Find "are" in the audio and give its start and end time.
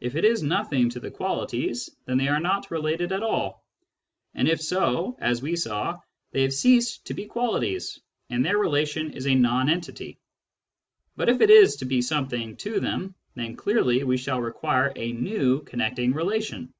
2.28-2.40